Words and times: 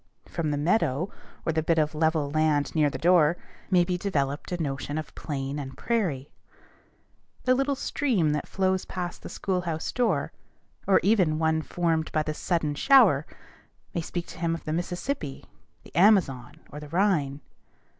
From 0.27 0.49
the 0.49 0.57
meadow, 0.57 1.11
or 1.45 1.51
the 1.51 1.61
bit 1.61 1.77
of 1.77 1.93
level 1.93 2.31
land 2.31 2.73
near 2.73 2.89
the 2.89 2.97
door, 2.97 3.37
may 3.69 3.83
be 3.85 3.99
developed 3.99 4.51
a 4.51 4.59
notion 4.59 4.97
of 4.97 5.13
plain 5.13 5.59
and 5.59 5.77
prairie. 5.77 6.31
The 7.43 7.53
little 7.53 7.75
stream 7.75 8.31
that 8.31 8.47
flows 8.47 8.83
past 8.83 9.21
the 9.21 9.29
schoolhouse 9.29 9.91
door, 9.91 10.31
or 10.87 10.99
even 11.03 11.37
one 11.37 11.61
formed 11.61 12.11
by 12.11 12.23
the 12.23 12.33
sudden 12.33 12.73
shower, 12.73 13.27
may 13.93 14.01
speak 14.01 14.25
to 14.29 14.39
him 14.39 14.55
of 14.55 14.63
the 14.63 14.73
Mississippi, 14.73 15.45
the 15.83 15.95
Amazon, 15.95 16.55
or 16.71 16.79
the 16.79 16.89
Rhine. 16.89 17.41